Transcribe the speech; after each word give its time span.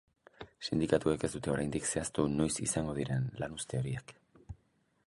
Sindikatuek 0.67 1.25
ez 1.27 1.31
dute 1.35 1.51
oraindik 1.57 1.91
zehaztu 1.91 2.27
noiz 2.41 2.51
izango 2.69 2.97
diren 3.03 3.31
lanuzte 3.45 3.83
horiek. 3.85 4.17